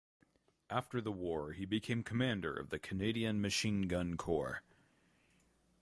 After 0.71 0.99
the 0.99 1.11
war 1.11 1.51
he 1.53 1.63
became 1.63 1.99
the 1.99 2.05
commander 2.05 2.51
of 2.55 2.69
the 2.71 2.79
Canadian 2.79 3.39
Machine 3.39 3.83
Gun 3.83 4.17
Corps. 4.17 4.63